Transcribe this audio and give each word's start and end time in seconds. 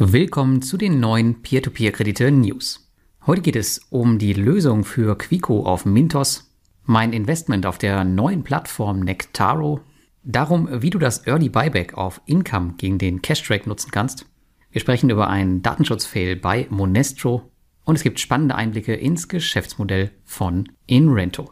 Willkommen 0.00 0.62
zu 0.62 0.76
den 0.76 1.00
neuen 1.00 1.42
Peer-to-Peer-Kredite-News. 1.42 2.88
Heute 3.26 3.42
geht 3.42 3.56
es 3.56 3.80
um 3.90 4.20
die 4.20 4.32
Lösung 4.32 4.84
für 4.84 5.18
Quico 5.18 5.64
auf 5.64 5.86
Mintos, 5.86 6.54
mein 6.84 7.12
Investment 7.12 7.66
auf 7.66 7.78
der 7.78 8.04
neuen 8.04 8.44
Plattform 8.44 9.00
Nectaro, 9.00 9.80
darum, 10.22 10.68
wie 10.70 10.90
du 10.90 11.00
das 11.00 11.26
Early 11.26 11.48
Buyback 11.48 11.94
auf 11.94 12.20
Income 12.26 12.74
gegen 12.78 12.98
den 12.98 13.22
Cash-Track 13.22 13.66
nutzen 13.66 13.90
kannst. 13.90 14.26
Wir 14.70 14.80
sprechen 14.80 15.10
über 15.10 15.28
einen 15.28 15.62
Datenschutzfail 15.62 16.36
bei 16.36 16.68
Monestro 16.70 17.50
und 17.84 17.96
es 17.96 18.04
gibt 18.04 18.20
spannende 18.20 18.54
Einblicke 18.54 18.94
ins 18.94 19.26
Geschäftsmodell 19.26 20.12
von 20.24 20.68
InRento. 20.86 21.50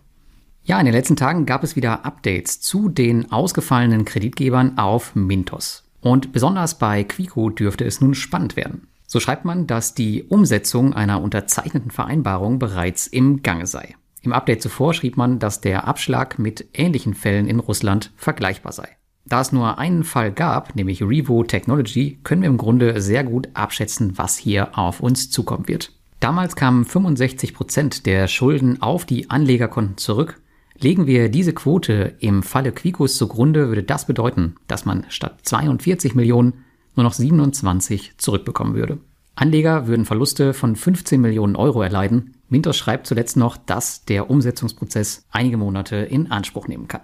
Ja, 0.62 0.78
in 0.78 0.86
den 0.86 0.94
letzten 0.94 1.16
Tagen 1.16 1.46
gab 1.46 1.64
es 1.64 1.74
wieder 1.74 2.04
Updates 2.04 2.60
zu 2.60 2.90
den 2.90 3.32
ausgefallenen 3.32 4.04
Kreditgebern 4.04 4.78
auf 4.78 5.16
Mintos. 5.16 5.85
Und 6.06 6.30
besonders 6.30 6.78
bei 6.78 7.02
Quico 7.02 7.50
dürfte 7.50 7.84
es 7.84 8.00
nun 8.00 8.14
spannend 8.14 8.54
werden. 8.54 8.86
So 9.08 9.18
schreibt 9.18 9.44
man, 9.44 9.66
dass 9.66 9.92
die 9.92 10.22
Umsetzung 10.22 10.94
einer 10.94 11.20
unterzeichneten 11.20 11.90
Vereinbarung 11.90 12.60
bereits 12.60 13.08
im 13.08 13.42
Gange 13.42 13.66
sei. 13.66 13.96
Im 14.22 14.32
Update 14.32 14.62
zuvor 14.62 14.94
schrieb 14.94 15.16
man, 15.16 15.40
dass 15.40 15.60
der 15.60 15.88
Abschlag 15.88 16.38
mit 16.38 16.64
ähnlichen 16.74 17.14
Fällen 17.14 17.48
in 17.48 17.58
Russland 17.58 18.12
vergleichbar 18.14 18.70
sei. 18.70 18.88
Da 19.24 19.40
es 19.40 19.50
nur 19.50 19.80
einen 19.80 20.04
Fall 20.04 20.30
gab, 20.30 20.76
nämlich 20.76 21.02
Revo 21.02 21.42
Technology, 21.42 22.20
können 22.22 22.42
wir 22.42 22.50
im 22.50 22.56
Grunde 22.56 23.00
sehr 23.00 23.24
gut 23.24 23.48
abschätzen, 23.54 24.16
was 24.16 24.36
hier 24.36 24.78
auf 24.78 25.00
uns 25.00 25.32
zukommen 25.32 25.66
wird. 25.66 25.90
Damals 26.20 26.54
kamen 26.54 26.84
65 26.84 27.52
Prozent 27.52 28.06
der 28.06 28.28
Schulden 28.28 28.80
auf 28.80 29.06
die 29.06 29.28
Anlegerkonten 29.28 29.96
zurück 29.96 30.40
Legen 30.78 31.06
wir 31.06 31.28
diese 31.28 31.54
Quote 31.54 32.14
im 32.18 32.42
Falle 32.42 32.72
Quicos 32.72 33.16
zugrunde, 33.16 33.68
würde 33.68 33.82
das 33.82 34.06
bedeuten, 34.06 34.56
dass 34.66 34.84
man 34.84 35.06
statt 35.08 35.38
42 35.42 36.14
Millionen 36.14 36.64
nur 36.94 37.04
noch 37.04 37.14
27 37.14 38.18
zurückbekommen 38.18 38.74
würde. 38.74 38.98
Anleger 39.34 39.86
würden 39.86 40.06
Verluste 40.06 40.54
von 40.54 40.76
15 40.76 41.20
Millionen 41.20 41.56
Euro 41.56 41.82
erleiden. 41.82 42.34
Mintos 42.48 42.76
schreibt 42.76 43.06
zuletzt 43.06 43.36
noch, 43.36 43.56
dass 43.56 44.04
der 44.04 44.30
Umsetzungsprozess 44.30 45.26
einige 45.30 45.56
Monate 45.56 45.96
in 45.96 46.30
Anspruch 46.30 46.68
nehmen 46.68 46.88
kann. 46.88 47.02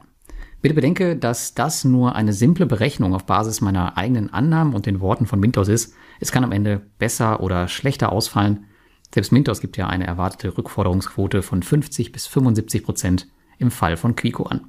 Bitte 0.62 0.75
bedenke, 0.75 1.17
dass 1.17 1.55
das 1.55 1.84
nur 1.84 2.15
eine 2.15 2.33
simple 2.33 2.67
Berechnung 2.67 3.15
auf 3.15 3.27
Basis 3.27 3.61
meiner 3.61 3.98
eigenen 3.98 4.33
Annahmen 4.33 4.75
und 4.75 4.87
den 4.87 5.00
Worten 5.00 5.27
von 5.27 5.41
Mintos 5.41 5.69
ist. 5.69 5.95
Es 6.20 6.31
kann 6.31 6.45
am 6.45 6.53
Ende 6.53 6.81
besser 6.98 7.43
oder 7.43 7.69
schlechter 7.69 8.12
ausfallen. 8.12 8.67
Selbst 9.12 9.33
Mintos 9.33 9.61
gibt 9.61 9.77
ja 9.77 9.89
eine 9.89 10.06
erwartete 10.06 10.56
Rückforderungsquote 10.56 11.43
von 11.43 11.62
50 11.62 12.12
bis 12.12 12.27
75 12.28 12.84
Prozent 12.84 13.27
im 13.63 13.71
Fall 13.71 13.97
von 13.97 14.15
Quico 14.17 14.45
an. 14.45 14.67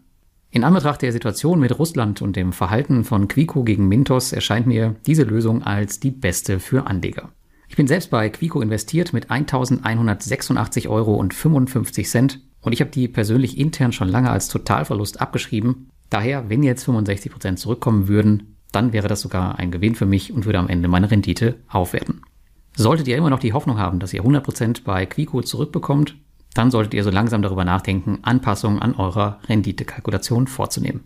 In 0.51 0.63
Anbetracht 0.63 1.01
der 1.01 1.11
Situation 1.11 1.59
mit 1.59 1.77
Russland 1.79 2.21
und 2.21 2.35
dem 2.35 2.53
Verhalten 2.53 3.03
von 3.03 3.27
Quico 3.27 3.63
gegen 3.63 3.87
Mintos 3.87 4.31
erscheint 4.31 4.67
mir 4.67 4.95
diese 5.07 5.23
Lösung 5.23 5.63
als 5.63 5.99
die 5.99 6.11
beste 6.11 6.59
für 6.59 6.85
Anleger. 6.85 7.31
Ich 7.67 7.75
bin 7.75 7.87
selbst 7.87 8.11
bei 8.11 8.29
Quico 8.29 8.61
investiert 8.61 9.13
mit 9.13 9.31
1186 9.31 10.89
Euro 10.89 11.15
und 11.15 11.33
55 11.33 12.07
Cent 12.07 12.39
und 12.61 12.71
ich 12.71 12.81
habe 12.81 12.91
die 12.91 13.07
persönlich 13.07 13.57
intern 13.57 13.91
schon 13.91 14.07
lange 14.07 14.29
als 14.29 14.47
Totalverlust 14.47 15.19
abgeschrieben. 15.19 15.89
Daher, 16.11 16.49
wenn 16.49 16.61
jetzt 16.61 16.83
65 16.83 17.31
Prozent 17.31 17.57
zurückkommen 17.57 18.07
würden, 18.07 18.57
dann 18.71 18.93
wäre 18.93 19.07
das 19.07 19.21
sogar 19.21 19.57
ein 19.57 19.71
Gewinn 19.71 19.95
für 19.95 20.05
mich 20.05 20.31
und 20.31 20.45
würde 20.45 20.59
am 20.59 20.69
Ende 20.69 20.87
meine 20.87 21.09
Rendite 21.09 21.55
aufwerten. 21.67 22.21
Solltet 22.75 23.07
ihr 23.07 23.17
immer 23.17 23.31
noch 23.31 23.39
die 23.39 23.53
Hoffnung 23.53 23.79
haben, 23.79 23.99
dass 23.99 24.13
ihr 24.13 24.23
100% 24.23 24.83
bei 24.83 25.07
Quico 25.07 25.41
zurückbekommt, 25.41 26.15
dann 26.53 26.71
solltet 26.71 26.93
ihr 26.93 27.03
so 27.03 27.09
langsam 27.09 27.41
darüber 27.41 27.65
nachdenken, 27.65 28.19
Anpassungen 28.21 28.81
an 28.81 28.95
eurer 28.95 29.39
Renditekalkulation 29.47 30.47
vorzunehmen. 30.47 31.03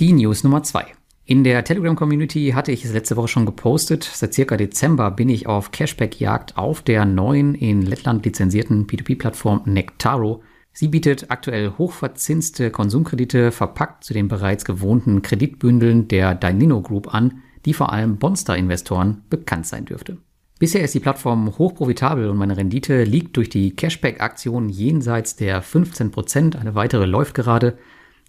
Die 0.00 0.12
News 0.12 0.44
Nummer 0.44 0.62
zwei. 0.62 0.86
In 1.26 1.42
der 1.42 1.64
Telegram-Community 1.64 2.52
hatte 2.54 2.70
ich 2.70 2.84
es 2.84 2.92
letzte 2.92 3.16
Woche 3.16 3.28
schon 3.28 3.46
gepostet. 3.46 4.04
Seit 4.04 4.34
circa 4.34 4.58
Dezember 4.58 5.10
bin 5.10 5.30
ich 5.30 5.46
auf 5.46 5.70
Cashback-Jagd 5.70 6.58
auf 6.58 6.82
der 6.82 7.06
neuen 7.06 7.54
in 7.54 7.80
Lettland 7.80 8.26
lizenzierten 8.26 8.86
P2P-Plattform 8.86 9.62
Nectaro. 9.64 10.42
Sie 10.72 10.88
bietet 10.88 11.30
aktuell 11.30 11.72
hochverzinste 11.78 12.70
Konsumkredite 12.70 13.52
verpackt 13.52 14.04
zu 14.04 14.12
den 14.12 14.28
bereits 14.28 14.66
gewohnten 14.66 15.22
Kreditbündeln 15.22 16.08
der 16.08 16.34
Dynino 16.34 16.82
Group 16.82 17.14
an, 17.14 17.42
die 17.64 17.72
vor 17.72 17.92
allem 17.92 18.18
Bonster-Investoren 18.18 19.22
bekannt 19.30 19.66
sein 19.66 19.86
dürfte. 19.86 20.18
Bisher 20.64 20.82
ist 20.82 20.94
die 20.94 21.00
Plattform 21.00 21.58
hochprofitabel 21.58 22.30
und 22.30 22.38
meine 22.38 22.56
Rendite 22.56 23.04
liegt 23.04 23.36
durch 23.36 23.50
die 23.50 23.76
Cashback-Aktion 23.76 24.70
jenseits 24.70 25.36
der 25.36 25.62
15%. 25.62 26.56
Eine 26.56 26.74
weitere 26.74 27.04
läuft 27.04 27.34
gerade. 27.34 27.76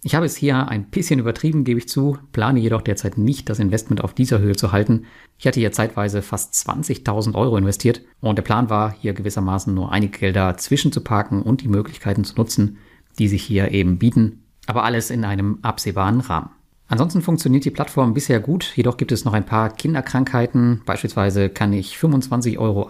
Ich 0.02 0.14
habe 0.14 0.26
es 0.26 0.36
hier 0.36 0.68
ein 0.68 0.90
bisschen 0.90 1.18
übertrieben, 1.18 1.64
gebe 1.64 1.78
ich 1.78 1.88
zu, 1.88 2.18
plane 2.32 2.60
jedoch 2.60 2.82
derzeit 2.82 3.16
nicht, 3.16 3.48
das 3.48 3.58
Investment 3.58 4.04
auf 4.04 4.12
dieser 4.12 4.38
Höhe 4.38 4.54
zu 4.54 4.70
halten. 4.70 5.06
Ich 5.38 5.46
hatte 5.46 5.60
hier 5.60 5.72
zeitweise 5.72 6.20
fast 6.20 6.52
20.000 6.52 7.34
Euro 7.34 7.56
investiert 7.56 8.02
und 8.20 8.36
der 8.36 8.42
Plan 8.42 8.68
war, 8.68 8.92
hier 8.92 9.14
gewissermaßen 9.14 9.72
nur 9.72 9.90
einige 9.90 10.18
Gelder 10.18 10.58
zwischenzuparken 10.58 11.40
und 11.40 11.62
die 11.62 11.68
Möglichkeiten 11.68 12.24
zu 12.24 12.34
nutzen, 12.36 12.76
die 13.18 13.28
sich 13.28 13.44
hier 13.44 13.70
eben 13.70 13.96
bieten, 13.96 14.42
aber 14.66 14.84
alles 14.84 15.08
in 15.08 15.24
einem 15.24 15.60
absehbaren 15.62 16.20
Rahmen. 16.20 16.50
Ansonsten 16.88 17.20
funktioniert 17.20 17.64
die 17.64 17.70
Plattform 17.70 18.14
bisher 18.14 18.38
gut, 18.38 18.72
jedoch 18.76 18.96
gibt 18.96 19.10
es 19.10 19.24
noch 19.24 19.32
ein 19.32 19.46
paar 19.46 19.70
Kinderkrankheiten. 19.70 20.82
Beispielsweise 20.86 21.48
kann 21.48 21.72
ich 21.72 21.96
25,80 21.96 22.58
Euro 22.58 22.88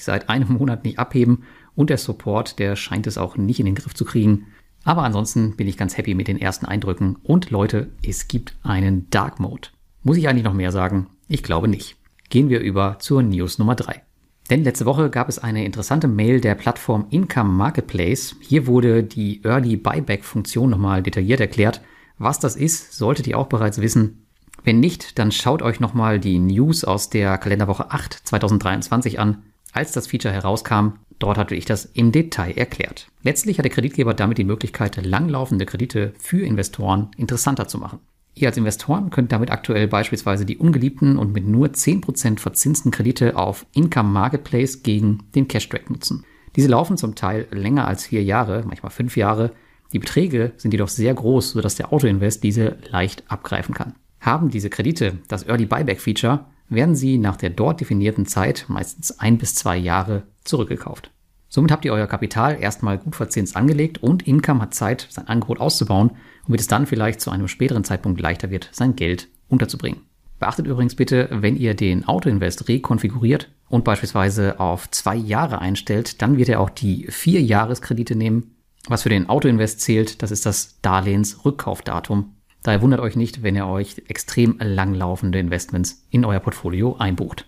seit 0.00 0.28
einem 0.28 0.52
Monat 0.52 0.84
nicht 0.84 0.98
abheben 0.98 1.44
und 1.74 1.88
der 1.88 1.96
Support, 1.96 2.58
der 2.58 2.76
scheint 2.76 3.06
es 3.06 3.16
auch 3.16 3.38
nicht 3.38 3.58
in 3.58 3.66
den 3.66 3.74
Griff 3.74 3.94
zu 3.94 4.04
kriegen. 4.04 4.48
Aber 4.84 5.02
ansonsten 5.04 5.56
bin 5.56 5.68
ich 5.68 5.78
ganz 5.78 5.96
happy 5.96 6.14
mit 6.14 6.28
den 6.28 6.40
ersten 6.40 6.66
Eindrücken 6.66 7.16
und 7.22 7.50
Leute, 7.50 7.90
es 8.06 8.28
gibt 8.28 8.56
einen 8.62 9.08
Dark 9.08 9.40
Mode. 9.40 9.68
Muss 10.02 10.18
ich 10.18 10.28
eigentlich 10.28 10.44
noch 10.44 10.54
mehr 10.54 10.72
sagen? 10.72 11.06
Ich 11.26 11.42
glaube 11.42 11.68
nicht. 11.68 11.96
Gehen 12.28 12.50
wir 12.50 12.60
über 12.60 12.98
zur 12.98 13.22
News 13.22 13.58
Nummer 13.58 13.74
3. 13.74 14.02
Denn 14.50 14.64
letzte 14.64 14.84
Woche 14.84 15.10
gab 15.10 15.28
es 15.28 15.38
eine 15.38 15.64
interessante 15.64 16.08
Mail 16.08 16.40
der 16.40 16.56
Plattform 16.56 17.06
Income 17.10 17.50
Marketplace. 17.50 18.36
Hier 18.40 18.66
wurde 18.66 19.02
die 19.02 19.42
Early 19.44 19.76
Buyback 19.76 20.24
Funktion 20.24 20.70
nochmal 20.70 21.02
detailliert 21.02 21.40
erklärt 21.40 21.80
was 22.20 22.38
das 22.38 22.54
ist, 22.54 22.92
solltet 22.92 23.26
ihr 23.26 23.38
auch 23.38 23.48
bereits 23.48 23.80
wissen. 23.80 24.26
Wenn 24.62 24.78
nicht, 24.78 25.18
dann 25.18 25.32
schaut 25.32 25.62
euch 25.62 25.80
nochmal 25.80 26.20
die 26.20 26.38
News 26.38 26.84
aus 26.84 27.08
der 27.08 27.38
Kalenderwoche 27.38 27.90
8 27.90 28.12
2023 28.12 29.18
an, 29.18 29.42
als 29.72 29.92
das 29.92 30.06
Feature 30.06 30.34
herauskam. 30.34 30.98
Dort 31.18 31.38
hatte 31.38 31.54
ich 31.54 31.64
das 31.64 31.86
im 31.86 32.12
Detail 32.12 32.52
erklärt. 32.52 33.08
Letztlich 33.22 33.58
hat 33.58 33.64
der 33.64 33.72
Kreditgeber 33.72 34.12
damit 34.12 34.36
die 34.36 34.44
Möglichkeit, 34.44 35.04
langlaufende 35.04 35.64
Kredite 35.64 36.12
für 36.18 36.44
Investoren 36.44 37.10
interessanter 37.16 37.68
zu 37.68 37.78
machen. 37.78 38.00
Ihr 38.34 38.48
als 38.48 38.56
Investoren 38.58 39.10
könnt 39.10 39.32
damit 39.32 39.50
aktuell 39.50 39.88
beispielsweise 39.88 40.44
die 40.44 40.58
ungeliebten 40.58 41.16
und 41.16 41.32
mit 41.32 41.46
nur 41.46 41.68
10% 41.68 42.38
verzinsten 42.38 42.90
Kredite 42.90 43.36
auf 43.36 43.66
Income 43.72 44.10
Marketplace 44.10 44.82
gegen 44.82 45.24
den 45.34 45.48
Cash 45.48 45.68
Track 45.70 45.90
nutzen. 45.90 46.24
Diese 46.56 46.68
laufen 46.68 46.96
zum 46.96 47.14
Teil 47.14 47.46
länger 47.50 47.88
als 47.88 48.04
vier 48.04 48.22
Jahre, 48.22 48.64
manchmal 48.66 48.90
fünf 48.90 49.16
Jahre 49.16 49.52
die 49.92 49.98
Beträge 49.98 50.52
sind 50.56 50.72
jedoch 50.72 50.88
sehr 50.88 51.14
groß, 51.14 51.50
sodass 51.50 51.74
der 51.74 51.92
Autoinvest 51.92 52.42
diese 52.44 52.78
leicht 52.90 53.24
abgreifen 53.28 53.74
kann. 53.74 53.94
Haben 54.20 54.50
diese 54.50 54.70
Kredite 54.70 55.18
das 55.28 55.46
Early 55.46 55.66
Buyback 55.66 56.00
Feature, 56.00 56.46
werden 56.68 56.94
sie 56.94 57.18
nach 57.18 57.36
der 57.36 57.50
dort 57.50 57.80
definierten 57.80 58.26
Zeit, 58.26 58.66
meistens 58.68 59.18
ein 59.18 59.38
bis 59.38 59.54
zwei 59.54 59.76
Jahre, 59.76 60.22
zurückgekauft. 60.44 61.10
Somit 61.48 61.72
habt 61.72 61.84
ihr 61.84 61.92
euer 61.92 62.06
Kapital 62.06 62.60
erstmal 62.60 62.98
gut 62.98 63.16
verzinst 63.16 63.56
angelegt 63.56 63.98
und 63.98 64.26
Income 64.26 64.60
hat 64.62 64.74
Zeit, 64.74 65.08
sein 65.10 65.26
Angebot 65.26 65.58
auszubauen, 65.58 66.12
womit 66.46 66.60
es 66.60 66.68
dann 66.68 66.86
vielleicht 66.86 67.20
zu 67.20 67.32
einem 67.32 67.48
späteren 67.48 67.82
Zeitpunkt 67.82 68.20
leichter 68.20 68.50
wird, 68.50 68.68
sein 68.72 68.94
Geld 68.94 69.28
unterzubringen. 69.48 70.02
Beachtet 70.38 70.66
übrigens 70.66 70.94
bitte, 70.94 71.28
wenn 71.32 71.56
ihr 71.56 71.74
den 71.74 72.06
Autoinvest 72.06 72.68
rekonfiguriert 72.68 73.50
und 73.68 73.84
beispielsweise 73.84 74.60
auf 74.60 74.88
zwei 74.92 75.16
Jahre 75.16 75.58
einstellt, 75.58 76.22
dann 76.22 76.36
wird 76.36 76.48
er 76.48 76.60
auch 76.60 76.70
die 76.70 77.08
vier 77.10 77.42
Jahreskredite 77.42 78.14
nehmen 78.14 78.54
was 78.88 79.02
für 79.02 79.08
den 79.08 79.28
Autoinvest 79.28 79.80
zählt, 79.80 80.22
das 80.22 80.30
ist 80.30 80.46
das 80.46 80.80
Darlehensrückkaufdatum. 80.82 82.34
Daher 82.62 82.82
wundert 82.82 83.00
euch 83.00 83.16
nicht, 83.16 83.42
wenn 83.42 83.56
ihr 83.56 83.66
euch 83.66 84.02
extrem 84.08 84.58
langlaufende 84.60 85.38
Investments 85.38 86.06
in 86.10 86.24
euer 86.24 86.40
Portfolio 86.40 86.96
einbucht. 86.96 87.46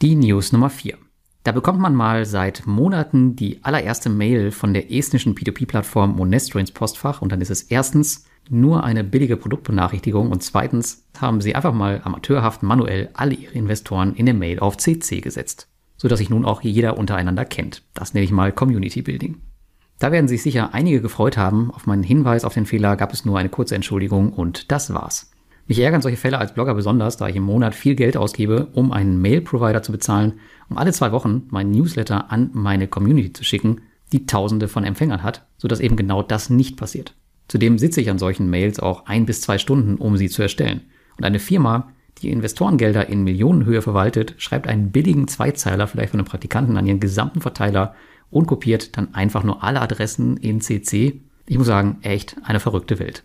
Die 0.00 0.14
News 0.14 0.52
Nummer 0.52 0.70
4. 0.70 0.96
Da 1.44 1.52
bekommt 1.52 1.80
man 1.80 1.94
mal 1.94 2.26
seit 2.26 2.66
Monaten 2.66 3.36
die 3.36 3.64
allererste 3.64 4.10
Mail 4.10 4.50
von 4.50 4.74
der 4.74 4.92
estnischen 4.92 5.34
P2P-Plattform 5.34 6.16
Monestro 6.16 6.58
ins 6.58 6.72
Postfach 6.72 7.22
und 7.22 7.32
dann 7.32 7.40
ist 7.40 7.50
es 7.50 7.62
erstens 7.62 8.26
nur 8.50 8.84
eine 8.84 9.04
billige 9.04 9.36
Produktbenachrichtigung 9.36 10.30
und 10.30 10.42
zweitens 10.42 11.06
haben 11.18 11.40
sie 11.40 11.54
einfach 11.54 11.72
mal 11.72 12.00
amateurhaft 12.04 12.62
manuell 12.62 13.10
alle 13.14 13.34
ihre 13.34 13.54
Investoren 13.54 14.14
in 14.14 14.26
der 14.26 14.34
Mail 14.34 14.60
auf 14.60 14.76
CC 14.76 15.20
gesetzt, 15.20 15.68
sodass 15.96 16.18
sich 16.18 16.30
nun 16.30 16.44
auch 16.44 16.62
jeder 16.62 16.98
untereinander 16.98 17.44
kennt. 17.44 17.82
Das 17.94 18.14
nenne 18.14 18.24
ich 18.24 18.32
mal 18.32 18.52
Community 18.52 19.02
Building. 19.02 19.40
Da 19.98 20.12
werden 20.12 20.28
sich 20.28 20.42
sicher 20.42 20.74
einige 20.74 21.00
gefreut 21.00 21.36
haben. 21.36 21.70
Auf 21.72 21.86
meinen 21.86 22.04
Hinweis 22.04 22.44
auf 22.44 22.54
den 22.54 22.66
Fehler 22.66 22.96
gab 22.96 23.12
es 23.12 23.24
nur 23.24 23.38
eine 23.38 23.48
kurze 23.48 23.74
Entschuldigung 23.74 24.32
und 24.32 24.70
das 24.70 24.92
war's. 24.92 25.30
Mich 25.66 25.80
ärgern 25.80 26.00
solche 26.00 26.16
Fälle 26.16 26.38
als 26.38 26.54
Blogger 26.54 26.74
besonders, 26.74 27.18
da 27.18 27.28
ich 27.28 27.36
im 27.36 27.42
Monat 27.42 27.74
viel 27.74 27.94
Geld 27.94 28.16
ausgebe, 28.16 28.68
um 28.72 28.90
einen 28.90 29.20
Mail-Provider 29.20 29.82
zu 29.82 29.92
bezahlen, 29.92 30.34
um 30.70 30.78
alle 30.78 30.92
zwei 30.92 31.12
Wochen 31.12 31.42
meinen 31.50 31.72
Newsletter 31.72 32.30
an 32.32 32.50
meine 32.54 32.88
Community 32.88 33.32
zu 33.32 33.44
schicken, 33.44 33.82
die 34.12 34.24
tausende 34.24 34.68
von 34.68 34.84
Empfängern 34.84 35.22
hat, 35.22 35.46
sodass 35.58 35.80
eben 35.80 35.96
genau 35.96 36.22
das 36.22 36.48
nicht 36.48 36.78
passiert. 36.78 37.14
Zudem 37.48 37.78
sitze 37.78 38.00
ich 38.00 38.08
an 38.08 38.18
solchen 38.18 38.48
Mails 38.48 38.80
auch 38.80 39.06
ein 39.06 39.26
bis 39.26 39.42
zwei 39.42 39.58
Stunden, 39.58 39.96
um 39.96 40.16
sie 40.16 40.28
zu 40.28 40.40
erstellen. 40.40 40.82
Und 41.18 41.24
eine 41.24 41.38
Firma, 41.38 41.92
die 42.22 42.30
Investorengelder 42.30 43.08
in 43.08 43.24
Millionenhöhe 43.24 43.82
verwaltet, 43.82 44.34
schreibt 44.38 44.68
einen 44.68 44.90
billigen 44.90 45.28
Zweizeiler 45.28 45.86
vielleicht 45.86 46.10
von 46.10 46.20
einem 46.20 46.28
Praktikanten 46.28 46.76
an 46.78 46.86
ihren 46.86 47.00
gesamten 47.00 47.40
Verteiler 47.42 47.94
und 48.30 48.46
kopiert 48.46 48.96
dann 48.96 49.14
einfach 49.14 49.44
nur 49.44 49.62
alle 49.62 49.80
Adressen 49.80 50.36
in 50.36 50.60
CC. 50.60 51.20
Ich 51.46 51.58
muss 51.58 51.66
sagen, 51.66 51.98
echt 52.02 52.36
eine 52.42 52.60
verrückte 52.60 52.98
Welt. 52.98 53.24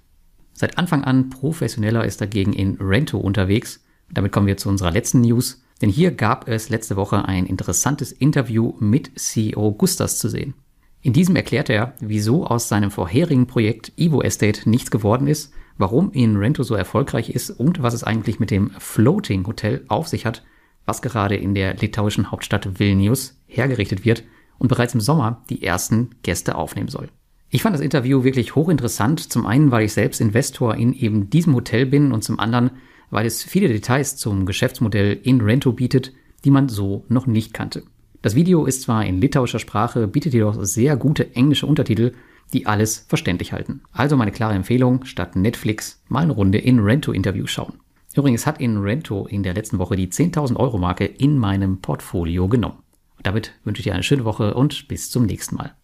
Seit 0.53 0.77
Anfang 0.77 1.03
an 1.03 1.29
professioneller 1.29 2.05
ist 2.05 2.21
dagegen 2.21 2.53
in 2.53 2.77
Rento 2.79 3.17
unterwegs. 3.17 3.83
Damit 4.11 4.31
kommen 4.31 4.47
wir 4.47 4.57
zu 4.57 4.69
unserer 4.69 4.91
letzten 4.91 5.21
News. 5.21 5.63
Denn 5.81 5.89
hier 5.89 6.11
gab 6.11 6.47
es 6.47 6.69
letzte 6.69 6.95
Woche 6.95 7.25
ein 7.25 7.45
interessantes 7.45 8.11
Interview 8.11 8.73
mit 8.79 9.19
CEO 9.19 9.73
Gustas 9.73 10.19
zu 10.19 10.29
sehen. 10.29 10.53
In 11.01 11.11
diesem 11.11 11.35
erklärt 11.35 11.69
er, 11.69 11.95
wieso 11.99 12.45
aus 12.45 12.69
seinem 12.69 12.91
vorherigen 12.91 13.47
Projekt 13.47 13.91
Evo 13.97 14.21
Estate 14.21 14.69
nichts 14.69 14.91
geworden 14.91 15.27
ist, 15.27 15.51
warum 15.77 16.11
in 16.11 16.37
Rento 16.37 16.63
so 16.63 16.75
erfolgreich 16.75 17.31
ist 17.31 17.49
und 17.49 17.81
was 17.81 17.93
es 17.93 18.05
eigentlich 18.05 18.39
mit 18.39 18.51
dem 18.51 18.69
Floating 18.77 19.45
Hotel 19.45 19.83
auf 19.89 20.07
sich 20.07 20.25
hat, 20.25 20.45
was 20.85 21.01
gerade 21.01 21.35
in 21.35 21.55
der 21.55 21.73
litauischen 21.73 22.31
Hauptstadt 22.31 22.79
Vilnius 22.79 23.37
hergerichtet 23.47 24.05
wird 24.05 24.23
und 24.57 24.67
bereits 24.67 24.93
im 24.93 25.01
Sommer 25.01 25.43
die 25.49 25.63
ersten 25.63 26.11
Gäste 26.23 26.55
aufnehmen 26.55 26.89
soll. 26.89 27.09
Ich 27.49 27.61
fand 27.61 27.75
das 27.75 27.81
Interview 27.81 28.23
wirklich 28.23 28.55
hochinteressant, 28.55 29.31
zum 29.31 29.45
einen, 29.45 29.69
weil 29.69 29.85
ich 29.85 29.93
selbst 29.93 30.21
Investor 30.21 30.75
in 30.75 30.93
eben 30.93 31.29
diesem 31.29 31.53
Hotel 31.53 31.85
bin 31.85 32.11
und 32.11 32.23
zum 32.23 32.39
anderen, 32.39 32.71
weil 33.11 33.25
es 33.27 33.43
viele 33.43 33.67
Details 33.67 34.17
zum 34.17 34.45
Geschäftsmodell 34.45 35.19
in 35.21 35.39
Rento 35.39 35.71
bietet, 35.71 36.13
die 36.45 36.51
man 36.51 36.67
so 36.67 37.05
noch 37.09 37.27
nicht 37.27 37.53
kannte. 37.53 37.83
Das 38.23 38.35
Video 38.35 38.65
ist 38.65 38.83
zwar 38.83 39.05
in 39.05 39.19
litauischer 39.19 39.59
Sprache, 39.59 40.07
bietet 40.07 40.33
jedoch 40.33 40.63
sehr 40.63 40.97
gute 40.97 41.35
englische 41.35 41.67
Untertitel, 41.67 42.13
die 42.53 42.65
alles 42.65 43.05
verständlich 43.07 43.53
halten. 43.53 43.81
Also 43.91 44.17
meine 44.17 44.31
klare 44.31 44.53
Empfehlung, 44.53 45.05
statt 45.05 45.35
Netflix 45.35 46.01
mal 46.07 46.23
eine 46.23 46.33
Runde 46.33 46.57
in 46.57 46.79
Rento-Interview 46.79 47.47
schauen. 47.47 47.79
Übrigens 48.15 48.45
hat 48.45 48.61
in 48.61 48.77
Rento 48.77 49.25
in 49.25 49.43
der 49.43 49.53
letzten 49.53 49.79
Woche 49.79 49.95
die 49.95 50.07
10.000 50.07 50.55
Euro 50.55 50.77
Marke 50.77 51.05
in 51.05 51.37
meinem 51.37 51.81
Portfolio 51.81 52.47
genommen. 52.47 52.82
Damit 53.23 53.53
wünsche 53.63 53.79
ich 53.79 53.85
dir 53.85 53.93
eine 53.93 54.03
schöne 54.03 54.25
Woche 54.25 54.53
und 54.53 54.87
bis 54.87 55.09
zum 55.09 55.25
nächsten 55.25 55.55
Mal. 55.55 55.75